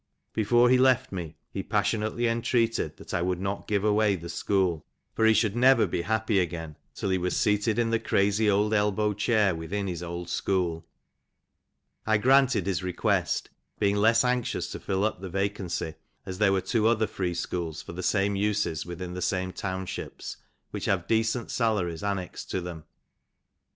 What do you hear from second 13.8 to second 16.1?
less anxious to fill up the vacancy,